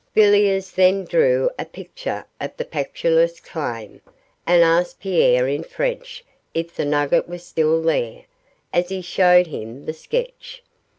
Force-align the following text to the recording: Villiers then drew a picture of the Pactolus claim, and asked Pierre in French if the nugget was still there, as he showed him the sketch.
Villiers 0.15 0.71
then 0.71 1.05
drew 1.05 1.51
a 1.59 1.63
picture 1.65 2.25
of 2.39 2.57
the 2.57 2.65
Pactolus 2.65 3.39
claim, 3.39 4.01
and 4.47 4.63
asked 4.63 4.99
Pierre 4.99 5.47
in 5.47 5.61
French 5.63 6.25
if 6.55 6.75
the 6.75 6.85
nugget 6.85 7.29
was 7.29 7.45
still 7.45 7.79
there, 7.83 8.23
as 8.73 8.89
he 8.89 9.03
showed 9.03 9.45
him 9.45 9.85
the 9.85 9.93
sketch. 9.93 10.63